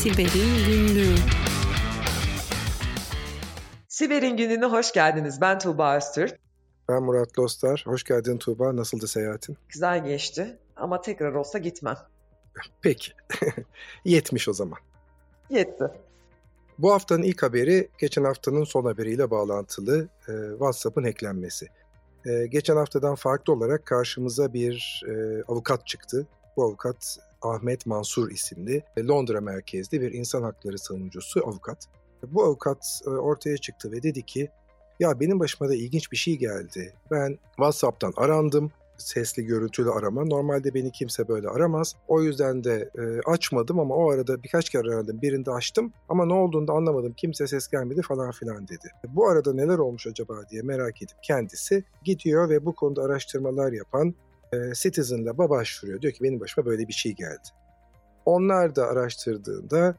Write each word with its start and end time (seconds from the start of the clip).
Siber'in 0.00 0.66
Günlüğü 0.66 1.14
Siber'in 3.88 4.36
gününe 4.36 4.64
hoş 4.64 4.92
geldiniz. 4.92 5.40
Ben 5.40 5.58
Tuğba 5.58 5.96
Öztürk. 5.96 6.38
Ben 6.88 7.02
Murat 7.02 7.38
Lostar. 7.38 7.82
Hoş 7.86 8.04
geldin 8.04 8.38
Tuğba. 8.38 8.76
Nasıldı 8.76 9.06
seyahatin? 9.06 9.56
Güzel 9.68 10.04
geçti 10.04 10.58
ama 10.76 11.00
tekrar 11.00 11.32
olsa 11.32 11.58
gitmem. 11.58 11.96
Peki. 12.82 13.12
Yetmiş 14.04 14.48
o 14.48 14.52
zaman. 14.52 14.78
Yetti. 15.50 15.84
Bu 16.78 16.92
haftanın 16.92 17.22
ilk 17.22 17.42
haberi 17.42 17.88
geçen 17.98 18.24
haftanın 18.24 18.64
son 18.64 18.84
haberiyle 18.84 19.30
bağlantılı 19.30 20.08
e, 20.28 20.32
WhatsApp'ın 20.50 21.04
hacklenmesi. 21.04 21.66
E, 22.26 22.46
geçen 22.46 22.76
haftadan 22.76 23.14
farklı 23.14 23.52
olarak 23.52 23.86
karşımıza 23.86 24.52
bir 24.52 25.02
e, 25.08 25.42
avukat 25.48 25.86
çıktı. 25.86 26.26
Bu 26.56 26.64
avukat 26.64 27.18
Ahmet 27.42 27.86
Mansur 27.86 28.30
isimli 28.30 28.82
e, 28.96 29.04
Londra 29.04 29.40
merkezli 29.40 30.00
bir 30.00 30.12
insan 30.12 30.42
hakları 30.42 30.78
savunucusu 30.78 31.40
avukat. 31.46 31.86
Bu 32.26 32.44
avukat 32.44 33.00
e, 33.06 33.10
ortaya 33.10 33.56
çıktı 33.56 33.92
ve 33.92 34.02
dedi 34.02 34.22
ki 34.22 34.48
ya 35.00 35.20
benim 35.20 35.40
başıma 35.40 35.70
da 35.70 35.74
ilginç 35.74 36.12
bir 36.12 36.16
şey 36.16 36.36
geldi. 36.36 36.94
Ben 37.10 37.38
WhatsApp'tan 37.56 38.12
arandım 38.16 38.72
sesli 39.00 39.44
görüntülü 39.44 39.90
arama. 39.90 40.24
Normalde 40.24 40.74
beni 40.74 40.92
kimse 40.92 41.28
böyle 41.28 41.48
aramaz. 41.48 41.96
O 42.08 42.22
yüzden 42.22 42.64
de 42.64 42.90
e, 42.98 43.30
açmadım 43.30 43.80
ama 43.80 43.94
o 43.94 44.10
arada 44.10 44.42
birkaç 44.42 44.70
kere 44.70 44.94
aradım. 44.94 45.22
Birinde 45.22 45.50
açtım 45.50 45.92
ama 46.08 46.26
ne 46.26 46.34
olduğunu 46.34 46.68
da 46.68 46.72
anlamadım. 46.72 47.14
Kimse 47.16 47.46
ses 47.46 47.68
gelmedi 47.68 48.02
falan 48.02 48.30
filan 48.30 48.68
dedi. 48.68 48.88
Bu 49.08 49.28
arada 49.28 49.54
neler 49.54 49.78
olmuş 49.78 50.06
acaba 50.06 50.34
diye 50.50 50.62
merak 50.62 51.02
edip 51.02 51.16
kendisi 51.22 51.84
gidiyor 52.04 52.48
ve 52.48 52.64
bu 52.64 52.74
konuda 52.74 53.02
araştırmalar 53.02 53.72
yapan 53.72 54.14
e, 54.52 54.56
Citizen 54.74 55.26
Lab'a 55.26 55.50
başvuruyor. 55.50 56.02
Diyor 56.02 56.12
ki 56.12 56.24
benim 56.24 56.40
başıma 56.40 56.66
böyle 56.66 56.88
bir 56.88 56.92
şey 56.92 57.12
geldi. 57.12 57.48
Onlar 58.24 58.76
da 58.76 58.86
araştırdığında 58.86 59.96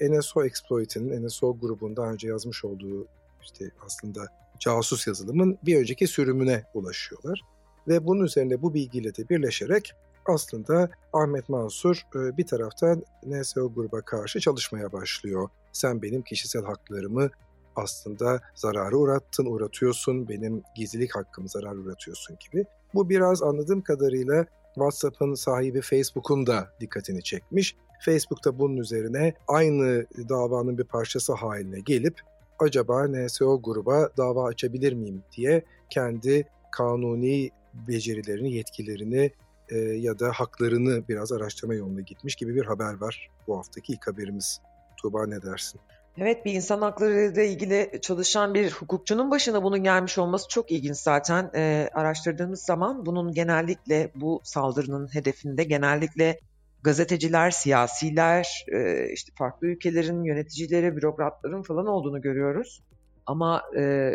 NSO 0.00 0.44
Exploit'in, 0.44 1.26
NSO 1.26 1.58
grubun 1.58 1.96
daha 1.96 2.12
önce 2.12 2.28
yazmış 2.28 2.64
olduğu 2.64 3.06
işte 3.42 3.70
aslında 3.86 4.26
casus 4.58 5.06
yazılımın 5.06 5.58
bir 5.66 5.80
önceki 5.80 6.06
sürümüne 6.06 6.62
ulaşıyorlar. 6.74 7.40
Ve 7.88 8.06
bunun 8.06 8.24
üzerine 8.24 8.62
bu 8.62 8.74
bilgiyle 8.74 9.14
de 9.14 9.28
birleşerek 9.28 9.92
aslında 10.26 10.90
Ahmet 11.12 11.48
Mansur 11.48 12.02
bir 12.14 12.46
taraftan 12.46 13.02
NSO 13.26 13.74
gruba 13.74 14.00
karşı 14.00 14.40
çalışmaya 14.40 14.92
başlıyor. 14.92 15.48
Sen 15.72 16.02
benim 16.02 16.22
kişisel 16.22 16.62
haklarımı 16.62 17.30
aslında 17.76 18.40
zararı 18.54 18.98
uğrattın, 18.98 19.46
uğratıyorsun, 19.46 20.28
benim 20.28 20.62
gizlilik 20.76 21.16
hakkımı 21.16 21.48
zarar 21.48 21.76
uğratıyorsun 21.76 22.36
gibi. 22.40 22.64
Bu 22.94 23.08
biraz 23.08 23.42
anladığım 23.42 23.82
kadarıyla 23.82 24.46
WhatsApp'ın 24.74 25.34
sahibi 25.34 25.80
Facebook'un 25.80 26.46
da 26.46 26.68
dikkatini 26.80 27.22
çekmiş. 27.22 27.76
Facebook 28.04 28.44
da 28.44 28.58
bunun 28.58 28.76
üzerine 28.76 29.34
aynı 29.48 30.06
davanın 30.28 30.78
bir 30.78 30.84
parçası 30.84 31.32
haline 31.32 31.80
gelip 31.80 32.20
acaba 32.58 33.06
NSO 33.08 33.62
gruba 33.62 34.10
dava 34.16 34.44
açabilir 34.44 34.92
miyim 34.92 35.22
diye 35.36 35.64
kendi 35.90 36.48
kanuni 36.72 37.50
becerilerini, 37.88 38.52
yetkilerini 38.52 39.30
e, 39.68 39.78
ya 39.78 40.18
da 40.18 40.32
haklarını 40.32 41.08
biraz 41.08 41.32
araştırma 41.32 41.74
yoluna 41.74 42.00
gitmiş 42.00 42.36
gibi 42.36 42.54
bir 42.54 42.64
haber 42.64 43.00
var 43.00 43.30
bu 43.46 43.58
haftaki 43.58 43.92
ilk 43.92 44.06
haberimiz. 44.06 44.60
Tuğba 44.96 45.26
ne 45.26 45.42
dersin? 45.42 45.80
Evet 46.18 46.44
bir 46.44 46.52
insan 46.52 46.80
hakları 46.80 47.20
ile 47.20 47.48
ilgili 47.48 47.98
çalışan 48.02 48.54
bir 48.54 48.70
hukukçunun 48.70 49.30
başına 49.30 49.62
bunun 49.62 49.84
gelmiş 49.84 50.18
olması 50.18 50.48
çok 50.48 50.70
ilginç 50.70 50.96
zaten. 50.96 51.50
E, 51.54 51.90
araştırdığımız 51.94 52.62
zaman 52.62 53.06
bunun 53.06 53.32
genellikle 53.32 54.10
bu 54.14 54.40
saldırının 54.44 55.14
hedefinde 55.14 55.64
genellikle 55.64 56.40
gazeteciler, 56.82 57.50
siyasiler, 57.50 58.64
e, 58.72 59.08
işte 59.12 59.32
farklı 59.38 59.66
ülkelerin 59.66 60.24
yöneticileri, 60.24 60.96
bürokratların 60.96 61.62
falan 61.62 61.86
olduğunu 61.86 62.20
görüyoruz. 62.20 62.82
Ama 63.26 63.62
e, 63.78 64.12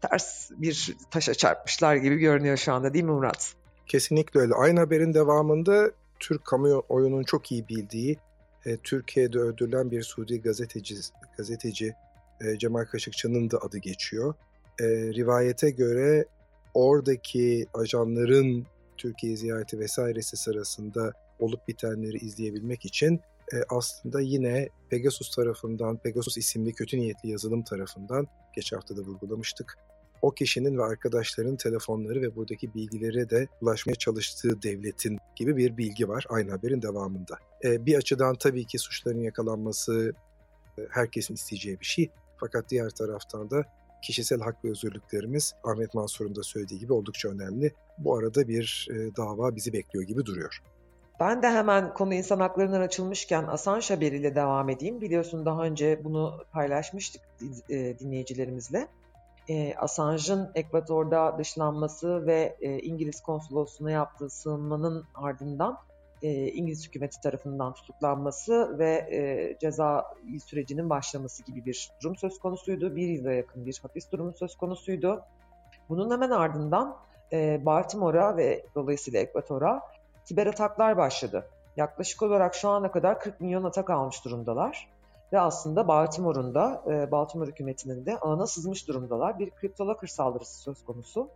ters 0.00 0.50
bir 0.50 0.96
taşa 1.10 1.34
çarpmışlar 1.34 1.96
gibi 1.96 2.16
görünüyor 2.16 2.56
şu 2.56 2.72
anda 2.72 2.94
değil 2.94 3.04
mi 3.04 3.10
Murat? 3.10 3.54
Kesinlikle 3.86 4.40
öyle. 4.40 4.54
Aynı 4.54 4.80
haberin 4.80 5.14
devamında 5.14 5.90
Türk 6.20 6.44
kamuoyunun 6.44 7.22
çok 7.22 7.52
iyi 7.52 7.68
bildiği 7.68 8.18
e, 8.66 8.76
Türkiye'de 8.76 9.38
öldürülen 9.38 9.90
bir 9.90 10.02
Suudi 10.02 10.42
gazeteci 10.42 10.94
gazeteci 11.36 11.94
e, 12.40 12.58
Cemal 12.58 12.84
Kaşıkçı'nın 12.84 13.50
da 13.50 13.58
adı 13.58 13.78
geçiyor. 13.78 14.34
E, 14.80 14.84
rivayete 14.88 15.70
göre 15.70 16.24
oradaki 16.74 17.66
ajanların 17.74 18.66
Türkiye 18.96 19.36
ziyareti 19.36 19.78
vesairesi 19.78 20.36
sırasında 20.36 21.12
olup 21.38 21.68
bitenleri 21.68 22.16
izleyebilmek 22.16 22.84
için 22.84 23.20
e, 23.52 23.56
aslında 23.68 24.20
yine 24.20 24.68
Pegasus 24.90 25.36
tarafından, 25.36 25.96
Pegasus 25.96 26.36
isimli 26.36 26.72
kötü 26.72 26.98
niyetli 26.98 27.30
yazılım 27.30 27.62
tarafından, 27.62 28.26
geç 28.56 28.72
hafta 28.72 28.96
da 28.96 29.00
vurgulamıştık, 29.00 29.78
o 30.22 30.30
kişinin 30.30 30.78
ve 30.78 30.82
arkadaşların 30.82 31.56
telefonları 31.56 32.22
ve 32.22 32.36
buradaki 32.36 32.74
bilgileri 32.74 33.30
de 33.30 33.48
ulaşmaya 33.60 33.94
çalıştığı 33.94 34.62
devletin 34.62 35.18
gibi 35.36 35.56
bir 35.56 35.76
bilgi 35.76 36.08
var 36.08 36.24
aynı 36.28 36.50
haberin 36.50 36.82
devamında. 36.82 37.38
E, 37.64 37.86
bir 37.86 37.96
açıdan 37.96 38.34
tabii 38.34 38.66
ki 38.66 38.78
suçların 38.78 39.22
yakalanması 39.22 40.12
e, 40.78 40.82
herkesin 40.90 41.34
isteyeceği 41.34 41.80
bir 41.80 41.84
şey. 41.84 42.10
Fakat 42.36 42.70
diğer 42.70 42.90
taraftan 42.90 43.50
da 43.50 43.64
kişisel 44.02 44.40
hak 44.40 44.64
ve 44.64 44.70
özgürlüklerimiz 44.70 45.54
Ahmet 45.64 45.94
Mansur'un 45.94 46.34
da 46.34 46.42
söylediği 46.42 46.80
gibi 46.80 46.92
oldukça 46.92 47.28
önemli. 47.28 47.72
Bu 47.98 48.16
arada 48.16 48.48
bir 48.48 48.88
e, 48.90 49.16
dava 49.16 49.56
bizi 49.56 49.72
bekliyor 49.72 50.04
gibi 50.04 50.26
duruyor. 50.26 50.62
Ben 51.20 51.42
de 51.42 51.50
hemen 51.50 51.94
konu 51.94 52.14
insan 52.14 52.40
haklarından 52.40 52.80
açılmışken 52.80 53.44
Assange 53.48 53.86
haberiyle 53.88 54.34
devam 54.34 54.68
edeyim. 54.68 55.00
Biliyorsun 55.00 55.46
daha 55.46 55.64
önce 55.64 56.04
bunu 56.04 56.44
paylaşmıştık 56.52 57.22
e, 57.68 57.98
dinleyicilerimizle. 57.98 58.88
E, 59.50 59.74
Assange'ın 59.74 60.50
Ekvador'da 60.54 61.38
dışlanması 61.38 62.26
ve 62.26 62.56
e, 62.60 62.78
İngiliz 62.78 63.20
konsolosluğuna 63.20 63.90
yaptığı 63.90 64.30
sığınmanın 64.30 65.04
ardından 65.14 65.78
İngiliz 66.22 66.86
hükümeti 66.86 67.20
tarafından 67.20 67.74
tutuklanması 67.74 68.78
ve 68.78 69.56
ceza 69.60 70.04
sürecinin 70.44 70.90
başlaması 70.90 71.44
gibi 71.44 71.64
bir 71.64 71.90
durum 72.02 72.16
söz 72.16 72.38
konusuydu. 72.38 72.96
Bir 72.96 73.08
yıla 73.08 73.32
yakın 73.32 73.66
bir 73.66 73.78
hapis 73.82 74.12
durumu 74.12 74.32
söz 74.32 74.56
konusuydu. 74.56 75.22
Bunun 75.88 76.10
hemen 76.10 76.30
ardından 76.30 76.96
Baltimore'a 77.66 78.36
ve 78.36 78.66
dolayısıyla 78.74 79.20
Ekvador'a 79.20 79.80
siber 80.24 80.46
ataklar 80.46 80.96
başladı. 80.96 81.46
Yaklaşık 81.76 82.22
olarak 82.22 82.54
şu 82.54 82.68
ana 82.68 82.92
kadar 82.92 83.20
40 83.20 83.40
milyon 83.40 83.64
atak 83.64 83.90
almış 83.90 84.24
durumdalar. 84.24 84.88
Ve 85.32 85.40
aslında 85.40 85.88
Baltimore'un 85.88 86.54
da, 86.54 86.82
e, 86.86 87.10
Baltimore 87.10 87.50
hükümetinin 87.50 88.06
de 88.06 88.18
ağına 88.18 88.46
sızmış 88.46 88.88
durumdalar. 88.88 89.38
Bir 89.38 89.50
kriptolocker 89.50 90.08
saldırısı 90.08 90.60
söz 90.60 90.84
konusu. 90.84 91.28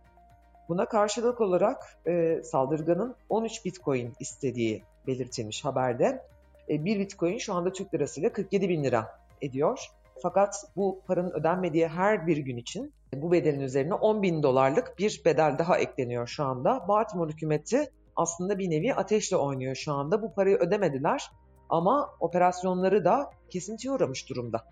Buna 0.69 0.85
karşılık 0.85 1.41
olarak 1.41 1.97
e, 2.07 2.41
saldırganın 2.43 3.15
13 3.29 3.65
bitcoin 3.65 4.13
istediği 4.19 4.83
belirtilmiş 5.07 5.65
haberde. 5.65 6.23
E, 6.69 6.85
bir 6.85 6.99
bitcoin 6.99 7.37
şu 7.37 7.53
anda 7.53 7.73
Türk 7.73 7.93
lirasıyla 7.93 8.33
47 8.33 8.69
bin 8.69 8.83
lira 8.83 9.19
ediyor. 9.41 9.89
Fakat 10.21 10.65
bu 10.75 11.01
paranın 11.07 11.31
ödenmediği 11.31 11.87
her 11.87 12.27
bir 12.27 12.37
gün 12.37 12.57
için 12.57 12.93
bu 13.15 13.31
bedelin 13.31 13.59
üzerine 13.59 13.93
10 13.93 14.21
bin 14.21 14.43
dolarlık 14.43 14.99
bir 14.99 15.21
bedel 15.25 15.57
daha 15.59 15.77
ekleniyor 15.77 16.27
şu 16.27 16.43
anda. 16.43 16.87
Baltimore 16.87 17.31
hükümeti 17.31 17.91
aslında 18.15 18.59
bir 18.59 18.69
nevi 18.69 18.93
ateşle 18.93 19.37
oynuyor 19.37 19.75
şu 19.75 19.93
anda. 19.93 20.21
Bu 20.21 20.33
parayı 20.33 20.57
ödemediler 20.57 21.31
ama 21.69 22.09
operasyonları 22.19 23.05
da 23.05 23.31
kesintiye 23.49 23.93
uğramış 23.93 24.29
durumda. 24.29 24.65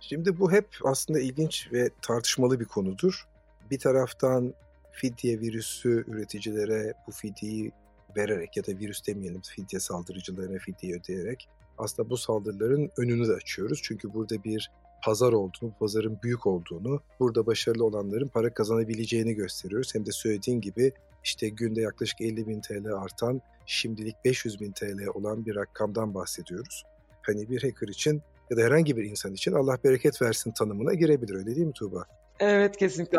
Şimdi 0.00 0.38
bu 0.38 0.52
hep 0.52 0.68
aslında 0.84 1.20
ilginç 1.20 1.68
ve 1.72 1.90
tartışmalı 2.02 2.60
bir 2.60 2.64
konudur. 2.64 3.28
Bir 3.70 3.78
taraftan 3.78 4.54
fidye 4.92 5.40
virüsü 5.40 6.04
üreticilere 6.08 6.94
bu 7.06 7.12
fidyeyi 7.12 7.72
vererek 8.16 8.56
ya 8.56 8.66
da 8.66 8.72
virüs 8.72 9.06
demeyelim 9.06 9.40
fidye 9.40 9.80
saldırıcılarına 9.80 10.58
fidye 10.58 10.96
ödeyerek 10.96 11.48
aslında 11.78 12.10
bu 12.10 12.16
saldırıların 12.16 12.90
önünü 12.96 13.28
de 13.28 13.32
açıyoruz. 13.32 13.80
Çünkü 13.82 14.14
burada 14.14 14.44
bir 14.44 14.70
pazar 15.04 15.32
olduğunu, 15.32 15.72
pazarın 15.80 16.18
büyük 16.22 16.46
olduğunu, 16.46 17.00
burada 17.20 17.46
başarılı 17.46 17.84
olanların 17.84 18.28
para 18.28 18.54
kazanabileceğini 18.54 19.34
gösteriyoruz. 19.34 19.94
Hem 19.94 20.06
de 20.06 20.12
söylediğin 20.12 20.60
gibi 20.60 20.92
işte 21.24 21.48
günde 21.48 21.80
yaklaşık 21.80 22.20
50 22.20 22.46
bin 22.46 22.60
TL 22.60 22.92
artan, 22.92 23.40
şimdilik 23.66 24.16
500 24.24 24.60
bin 24.60 24.72
TL 24.72 25.06
olan 25.14 25.46
bir 25.46 25.56
rakamdan 25.56 26.14
bahsediyoruz. 26.14 26.84
Hani 27.22 27.50
bir 27.50 27.62
hacker 27.62 27.88
için 27.88 28.22
ya 28.50 28.56
da 28.56 28.62
herhangi 28.62 28.96
bir 28.96 29.04
insan 29.04 29.32
için 29.32 29.52
Allah 29.52 29.78
bereket 29.84 30.22
versin 30.22 30.50
tanımına 30.50 30.94
girebilir 30.94 31.34
öyle 31.34 31.46
değil 31.46 31.66
mi 31.66 31.72
Tuğba? 31.72 32.04
Evet 32.40 32.76
kesinlikle 32.76 33.18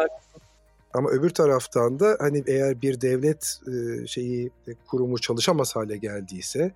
Ama 0.93 1.09
öbür 1.09 1.29
taraftan 1.29 1.99
da 1.99 2.17
hani 2.19 2.43
eğer 2.47 2.81
bir 2.81 3.01
devlet 3.01 3.59
şeyi 4.07 4.51
kurumu 4.87 5.17
çalışamaz 5.17 5.75
hale 5.75 5.97
geldiyse 5.97 6.71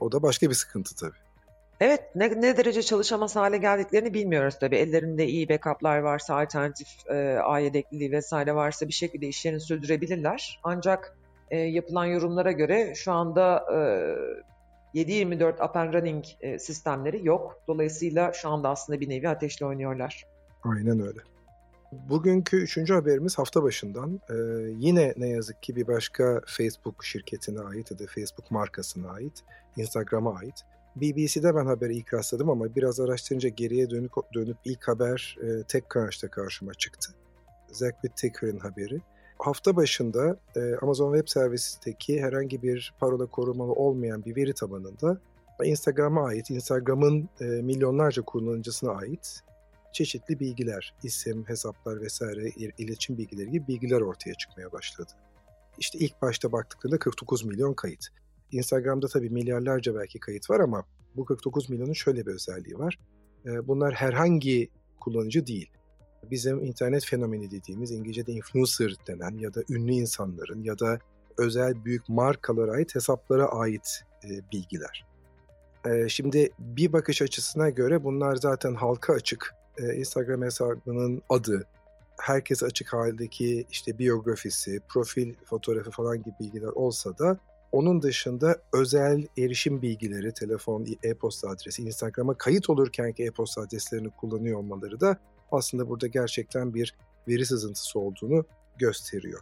o 0.00 0.12
da 0.12 0.22
başka 0.22 0.50
bir 0.50 0.54
sıkıntı 0.54 0.96
tabii. 0.96 1.21
Evet, 1.82 2.02
ne, 2.14 2.40
ne 2.40 2.56
derece 2.56 2.82
çalışamaz 2.82 3.36
hale 3.36 3.58
geldiklerini 3.58 4.14
bilmiyoruz 4.14 4.58
tabii. 4.60 4.76
Ellerinde 4.76 5.26
iyi 5.26 5.48
backup'lar 5.48 5.98
varsa, 5.98 6.36
alternatif 6.36 6.88
e, 7.10 7.38
ağ 7.38 7.58
yedekliliği 7.58 8.12
vesaire 8.12 8.54
varsa 8.54 8.88
bir 8.88 8.92
şekilde 8.92 9.26
işlerini 9.26 9.60
sürdürebilirler. 9.60 10.60
Ancak 10.62 11.16
e, 11.50 11.58
yapılan 11.58 12.04
yorumlara 12.04 12.52
göre 12.52 12.94
şu 12.94 13.12
anda 13.12 13.64
e, 14.94 15.00
7-24 15.02 15.68
up 15.68 15.76
and 15.76 15.94
running 15.94 16.24
e, 16.40 16.58
sistemleri 16.58 17.26
yok. 17.26 17.62
Dolayısıyla 17.68 18.32
şu 18.32 18.48
anda 18.48 18.68
aslında 18.68 19.00
bir 19.00 19.08
nevi 19.08 19.28
ateşle 19.28 19.66
oynuyorlar. 19.66 20.24
Aynen 20.62 21.00
öyle. 21.00 21.20
Bugünkü 21.92 22.56
üçüncü 22.56 22.94
haberimiz 22.94 23.38
hafta 23.38 23.62
başından. 23.62 24.20
Ee, 24.30 24.34
yine 24.78 25.14
ne 25.16 25.28
yazık 25.28 25.62
ki 25.62 25.76
bir 25.76 25.86
başka 25.86 26.40
Facebook 26.46 27.04
şirketine 27.04 27.60
ait 27.60 27.90
ya 27.90 27.98
da 27.98 28.04
Facebook 28.06 28.50
markasına 28.50 29.10
ait, 29.10 29.44
Instagram'a 29.76 30.38
ait. 30.38 30.64
BBC'de 30.96 31.54
ben 31.54 31.66
haberi 31.66 31.96
ilk 31.96 32.14
rastladım 32.14 32.50
ama 32.50 32.74
biraz 32.74 33.00
araştırınca 33.00 33.48
geriye 33.48 33.90
dönük, 33.90 34.12
dönüp 34.34 34.56
ilk 34.64 34.88
haber 34.88 35.38
e, 35.42 35.62
TechCrunch'ta 35.62 36.28
karşıma 36.28 36.74
çıktı. 36.74 37.12
Zach 37.72 37.92
Whittaker'ın 38.02 38.58
haberi. 38.58 39.00
Hafta 39.38 39.76
başında 39.76 40.36
e, 40.56 40.74
Amazon 40.82 41.14
Web 41.14 41.28
Services'teki 41.28 42.22
herhangi 42.22 42.62
bir 42.62 42.94
parola 43.00 43.26
korumalı 43.26 43.72
olmayan 43.72 44.24
bir 44.24 44.36
veri 44.36 44.54
tabanında 44.54 45.20
Instagram'a 45.64 46.26
ait, 46.26 46.50
Instagram'ın 46.50 47.28
e, 47.40 47.44
milyonlarca 47.44 48.22
kullanıcısına 48.22 48.90
ait 48.90 49.42
çeşitli 49.92 50.40
bilgiler, 50.40 50.94
isim, 51.02 51.44
hesaplar 51.48 52.00
vesaire, 52.00 52.48
iletişim 52.78 53.18
bilgileri 53.18 53.50
gibi 53.50 53.68
bilgiler 53.68 54.00
ortaya 54.00 54.34
çıkmaya 54.34 54.72
başladı. 54.72 55.12
İşte 55.78 55.98
ilk 55.98 56.22
başta 56.22 56.52
baktıklarında 56.52 56.98
49 56.98 57.44
milyon 57.44 57.74
kayıt. 57.74 58.08
Instagram'da 58.52 59.08
tabii 59.08 59.30
milyarlarca 59.30 59.94
belki 59.94 60.18
kayıt 60.18 60.50
var 60.50 60.60
ama 60.60 60.84
bu 61.16 61.24
49 61.24 61.70
milyonun 61.70 61.92
şöyle 61.92 62.26
bir 62.26 62.32
özelliği 62.32 62.78
var. 62.78 62.98
Bunlar 63.44 63.94
herhangi 63.94 64.68
kullanıcı 65.00 65.46
değil. 65.46 65.70
Bizim 66.30 66.64
internet 66.64 67.04
fenomeni 67.04 67.50
dediğimiz 67.50 67.90
İngilizce'de 67.90 68.32
influencer 68.32 68.94
denen 69.06 69.38
ya 69.38 69.54
da 69.54 69.62
ünlü 69.70 69.92
insanların 69.92 70.62
ya 70.62 70.78
da 70.78 70.98
özel 71.38 71.84
büyük 71.84 72.08
markalara 72.08 72.72
ait 72.72 72.94
hesaplara 72.94 73.46
ait 73.46 74.04
bilgiler. 74.52 75.06
Şimdi 76.08 76.50
bir 76.58 76.92
bakış 76.92 77.22
açısına 77.22 77.70
göre 77.70 78.04
bunlar 78.04 78.36
zaten 78.36 78.74
halka 78.74 79.12
açık 79.12 79.54
Instagram 79.96 80.42
hesabının 80.42 81.22
adı, 81.28 81.66
herkes 82.20 82.62
açık 82.62 82.92
haldeki 82.92 83.66
işte 83.70 83.98
biyografisi, 83.98 84.80
profil 84.88 85.34
fotoğrafı 85.44 85.90
falan 85.90 86.22
gibi 86.22 86.34
bilgiler 86.40 86.68
olsa 86.68 87.18
da 87.18 87.38
onun 87.72 88.02
dışında 88.02 88.56
özel 88.72 89.26
erişim 89.38 89.82
bilgileri, 89.82 90.34
telefon, 90.34 90.86
e-posta 91.02 91.48
adresi, 91.48 91.82
Instagram'a 91.82 92.34
kayıt 92.34 92.70
olurkenki 92.70 93.24
e-posta 93.24 93.62
adreslerini 93.62 94.10
kullanıyor 94.10 94.58
olmaları 94.58 95.00
da 95.00 95.16
aslında 95.52 95.88
burada 95.88 96.06
gerçekten 96.06 96.74
bir 96.74 96.94
veri 97.28 97.46
sızıntısı 97.46 97.98
olduğunu 97.98 98.44
gösteriyor. 98.78 99.40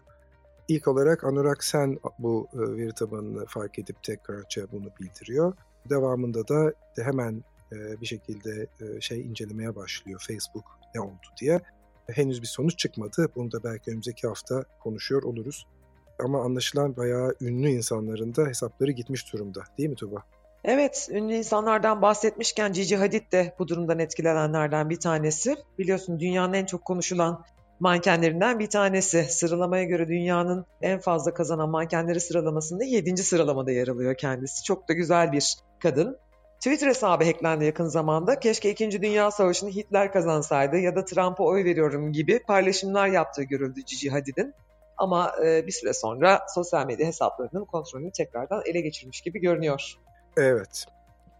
İlk 0.69 0.89
olarak 0.89 1.25
Anurag 1.25 1.63
Sen 1.63 1.99
bu 2.19 2.49
veri 2.55 2.95
tabanını 2.95 3.47
fark 3.47 3.79
edip 3.79 4.03
tekrarca 4.03 4.67
bunu 4.73 4.89
bildiriyor. 5.01 5.55
Devamında 5.91 6.49
da 6.49 6.73
hemen 6.97 7.45
bir 7.73 8.07
şekilde 8.07 8.67
şey 9.01 9.21
incelemeye 9.21 9.77
başlıyor 9.77 10.25
Facebook 10.29 10.65
ne 10.95 11.01
oldu 11.01 11.27
diye. 11.41 11.61
Henüz 12.07 12.43
bir 12.43 12.47
sonuç 12.47 12.79
çıkmadı. 12.79 13.29
Bunu 13.37 13.53
da 13.53 13.65
belki 13.65 13.91
önümüzdeki 13.91 14.27
hafta 14.27 14.65
konuşuyor 14.81 15.23
oluruz. 15.23 15.67
Ama 16.25 16.45
anlaşılan 16.45 16.97
bayağı 16.97 17.35
ünlü 17.41 17.69
insanların 17.69 18.35
da 18.37 18.47
hesapları 18.47 18.91
gitmiş 18.91 19.33
durumda. 19.33 19.63
Değil 19.79 19.89
mi 19.89 19.97
Tuba? 19.97 20.23
Evet, 20.65 21.09
ünlü 21.11 21.35
insanlardan 21.35 22.03
bahsetmişken 22.03 22.73
Cici 22.73 22.97
Hadid 22.97 23.33
de 23.33 23.55
bu 23.59 23.69
durumdan 23.69 23.99
etkilenenlerden 23.99 24.91
bir 24.91 25.01
tanesi. 25.01 25.57
Biliyorsun 25.79 26.21
dünyanın 26.21 26.53
en 26.53 26.67
çok 26.67 26.85
konuşulan 26.85 27.45
mankenlerinden 27.81 28.59
bir 28.59 28.71
tanesi. 28.71 29.23
Sıralamaya 29.23 29.85
göre 29.85 30.09
dünyanın 30.09 30.67
en 30.83 30.99
fazla 30.99 31.35
kazanan 31.35 31.69
mankenleri 31.69 32.21
sıralamasında 32.21 32.85
7. 32.85 33.17
sıralamada 33.23 33.71
yer 33.71 33.89
alıyor 33.89 34.15
kendisi. 34.15 34.65
Çok 34.65 34.89
da 34.89 34.93
güzel 34.93 35.33
bir 35.33 35.57
kadın. 35.83 36.17
Twitter 36.61 36.89
hesabı 36.89 37.25
hacklendi 37.25 37.65
yakın 37.65 37.87
zamanda. 37.87 38.41
Keşke 38.41 38.71
2. 38.71 39.03
Dünya 39.03 39.31
Savaşı'nı 39.31 39.71
Hitler 39.71 40.13
kazansaydı 40.13 40.77
ya 40.77 40.97
da 40.97 41.05
Trump'a 41.05 41.45
oy 41.45 41.65
veriyorum 41.65 42.13
gibi 42.13 42.43
paylaşımlar 42.43 43.07
yaptığı 43.07 43.43
görüldü 43.43 43.85
Cici 43.87 44.11
Hadid'in. 44.11 44.55
Ama 45.01 45.33
e, 45.45 45.67
bir 45.67 45.73
süre 45.73 45.93
sonra 45.93 46.41
sosyal 46.55 46.87
medya 46.87 47.07
hesaplarının 47.07 47.65
kontrolünü 47.65 48.11
tekrardan 48.13 48.63
ele 48.67 48.81
geçirmiş 48.81 49.21
gibi 49.21 49.41
görünüyor. 49.41 49.95
Evet. 50.37 50.87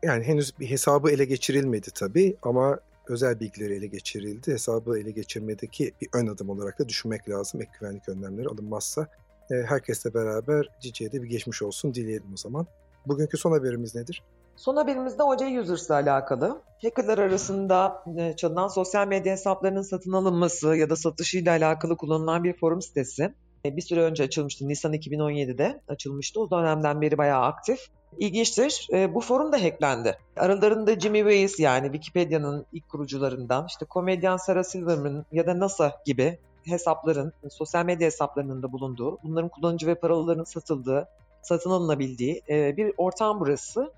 Yani 0.03 0.25
henüz 0.25 0.59
bir 0.61 0.71
hesabı 0.71 1.11
ele 1.11 1.25
geçirilmedi 1.25 1.91
tabii 1.95 2.37
ama 2.43 2.81
özel 3.09 3.41
bilgileri 3.41 3.75
ele 3.75 3.87
geçirildi. 3.87 4.53
Hesabı 4.53 4.99
ele 4.99 5.11
geçirmedeki 5.11 5.95
bir 6.01 6.09
ön 6.15 6.27
adım 6.27 6.51
olarak 6.51 6.79
da 6.79 6.89
düşünmek 6.89 7.29
lazım. 7.29 7.63
Ek 7.63 7.71
güvenlik 7.81 8.09
önlemleri 8.09 8.49
alınmazsa. 8.49 9.07
E, 9.51 9.55
herkesle 9.55 10.15
beraber 10.15 10.69
Cici'ye 10.81 11.13
de 11.13 11.23
bir 11.23 11.29
geçmiş 11.29 11.63
olsun 11.63 11.95
dileyelim 11.95 12.33
o 12.33 12.37
zaman. 12.37 12.67
Bugünkü 13.07 13.39
son 13.39 13.53
haberimiz 13.53 13.95
nedir? 13.95 14.23
Son 14.57 14.77
haberimizde 14.77 15.23
OC 15.23 15.61
Users 15.61 15.87
ile 15.87 15.95
alakalı. 15.95 16.63
Hackerlar 16.83 17.19
arasında 17.19 18.05
e, 18.17 18.37
çalınan 18.37 18.69
sosyal 18.69 19.09
medya 19.09 19.33
hesaplarının 19.33 19.83
satın 19.83 20.13
alınması 20.13 20.77
ya 20.77 20.91
da 20.91 20.97
satışıyla 20.97 21.53
alakalı 21.53 21.97
kullanılan 21.97 22.45
bir 22.45 22.57
forum 22.57 22.83
sitesi. 22.83 23.35
E, 23.65 23.77
bir 23.77 23.83
süre 23.83 24.03
önce 24.03 24.25
açılmıştı. 24.25 24.69
Nisan 24.69 24.95
2017'de 24.95 25.81
açılmıştı. 25.89 26.41
O 26.41 26.51
dönemden 26.51 27.01
beri 27.01 27.19
bayağı 27.19 27.43
aktif. 27.43 27.81
İlginçtir. 28.19 28.89
E, 28.93 29.15
bu 29.15 29.21
forum 29.21 29.53
da 29.53 29.63
hacklendi. 29.63 30.19
Aralarında 30.37 31.01
Jimmy 31.01 31.19
Wales 31.19 31.61
yani 31.61 31.85
Wikipedia'nın 31.85 32.67
ilk 32.73 32.89
kurucularından, 32.89 33.67
işte 33.69 33.87
komedyen 33.87 34.37
Sarah 34.37 34.63
Silverman 34.63 35.25
ya 35.33 35.47
da 35.47 35.59
NASA 35.59 35.93
gibi 36.07 36.39
hesapların, 36.65 37.33
sosyal 37.51 37.85
medya 37.85 38.07
hesaplarının 38.07 38.63
da 38.63 38.73
bulunduğu, 38.73 39.19
bunların 39.23 39.49
kullanıcı 39.49 39.87
ve 39.87 39.95
parolaların 39.95 40.45
satıldığı, 40.45 41.09
satın 41.43 41.71
alınabildiği 41.71 42.43
bir 42.49 42.93
ortam 42.97 43.41
burası. 43.41 43.93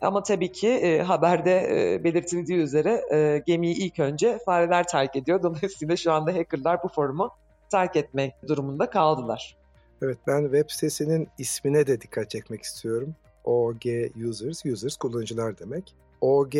Ama 0.00 0.22
tabii 0.22 0.52
ki 0.52 0.68
e, 0.68 1.02
haberde 1.02 1.68
e, 1.70 2.04
belirtildiği 2.04 2.58
üzere 2.58 3.02
e, 3.12 3.42
gemiyi 3.46 3.74
ilk 3.74 3.98
önce 3.98 4.38
fareler 4.46 4.86
terk 4.86 5.16
ediyor. 5.16 5.42
Dolayısıyla 5.42 5.96
şu 5.96 6.12
anda 6.12 6.34
hackerlar 6.34 6.82
bu 6.82 6.88
forumu 6.88 7.30
terk 7.70 7.96
etmek 7.96 8.34
durumunda 8.48 8.90
kaldılar. 8.90 9.56
Evet 10.02 10.18
ben 10.26 10.42
web 10.42 10.70
sitesinin 10.70 11.28
ismine 11.38 11.86
de 11.86 12.00
dikkat 12.00 12.30
çekmek 12.30 12.62
istiyorum. 12.62 13.14
OG 13.44 13.86
Users, 14.28 14.66
Users 14.66 14.96
kullanıcılar 14.96 15.58
demek. 15.58 15.94
OG 16.20 16.54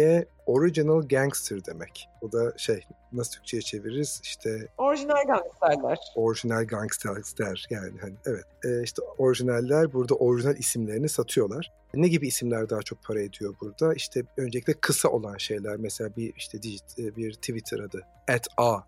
Original 0.47 1.03
Gangster 1.09 1.65
demek. 1.65 2.09
Bu 2.23 2.33
da 2.33 2.53
şey 2.59 2.85
nasıl 3.13 3.33
Türkçe'ye 3.33 3.61
çeviririz 3.61 4.21
işte 4.23 4.69
orijinal 4.79 5.27
gangsterler. 5.27 5.99
Orijinal 6.17 6.65
gangsterler 6.65 7.67
yani 7.71 8.01
hani 8.01 8.15
evet 8.27 8.45
e, 8.65 8.83
işte 8.83 9.03
orijinaller 9.19 9.93
burada 9.93 10.15
orijinal 10.15 10.57
isimlerini 10.57 11.09
satıyorlar. 11.09 11.73
Ne 11.95 12.09
gibi 12.09 12.27
isimler 12.27 12.71
daha 12.71 12.83
çok 12.83 13.03
para 13.03 13.21
ediyor 13.21 13.55
burada? 13.61 13.95
İşte 13.95 14.23
öncelikle 14.37 14.73
kısa 14.73 15.09
olan 15.09 15.37
şeyler 15.37 15.77
mesela 15.77 16.17
bir 16.17 16.35
işte 16.37 16.63
digit, 16.63 16.99
e, 16.99 17.17
bir 17.17 17.35
Twitter 17.35 17.79
adı 17.79 18.03
at 18.29 18.47
a 18.57 18.81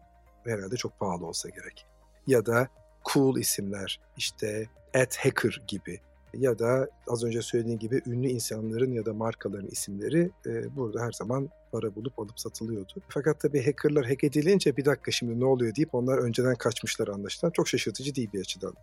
herhalde 0.44 0.76
çok 0.76 0.98
pahalı 0.98 1.26
olsa 1.26 1.48
gerek. 1.48 1.86
Ya 2.28 2.46
da 2.46 2.68
cool 3.12 3.36
isimler 3.36 4.00
işte 4.16 4.68
at 4.94 5.16
hacker 5.16 5.62
gibi 5.68 6.00
ya 6.34 6.58
da 6.58 6.88
az 7.08 7.24
önce 7.24 7.42
söylediğim 7.42 7.78
gibi 7.78 8.02
ünlü 8.06 8.28
insanların 8.28 8.92
ya 8.92 9.06
da 9.06 9.14
markaların 9.14 9.66
isimleri 9.66 10.30
e, 10.46 10.76
burada 10.76 11.00
her 11.00 11.12
zaman 11.12 11.48
para 11.72 11.94
bulup 11.94 12.18
alıp 12.18 12.40
satılıyordu. 12.40 12.92
Fakat 13.08 13.40
tabii 13.40 13.64
hackerlar 13.64 14.06
hack 14.06 14.24
edilince 14.24 14.76
bir 14.76 14.84
dakika 14.84 15.10
şimdi 15.10 15.40
ne 15.40 15.44
oluyor 15.44 15.74
deyip 15.74 15.94
onlar 15.94 16.18
önceden 16.18 16.54
kaçmışlar 16.54 17.08
anlaşılan. 17.08 17.50
Çok 17.50 17.68
şaşırtıcı 17.68 18.14
değil 18.14 18.30
bir 18.32 18.40
açıdan. 18.40 18.74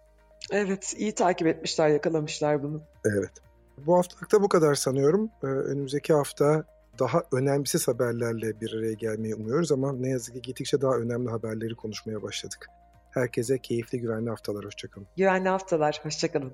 Evet, 0.51 0.93
iyi 0.97 1.15
takip 1.15 1.47
etmişler, 1.47 1.89
yakalamışlar 1.89 2.63
bunu. 2.63 2.81
Evet. 3.05 3.31
Bu 3.77 3.97
haftalıkta 3.97 4.41
bu 4.41 4.49
kadar 4.49 4.75
sanıyorum. 4.75 5.29
Ee, 5.43 5.47
önümüzdeki 5.47 6.13
hafta 6.13 6.63
daha 6.99 7.23
önemsiz 7.31 7.87
haberlerle 7.87 8.61
bir 8.61 8.73
araya 8.73 8.93
gelmeyi 8.93 9.35
umuyoruz 9.35 9.71
ama 9.71 9.93
ne 9.93 10.09
yazık 10.09 10.33
ki 10.33 10.41
gittikçe 10.41 10.81
daha 10.81 10.95
önemli 10.95 11.29
haberleri 11.29 11.75
konuşmaya 11.75 12.21
başladık. 12.21 12.67
Herkese 13.15 13.59
keyifli, 13.59 13.99
güvenli 13.99 14.29
haftalar. 14.29 14.65
Hoşçakalın. 14.65 15.07
Güvenli 15.17 15.49
haftalar. 15.49 15.99
Hoşçakalın. 16.03 16.53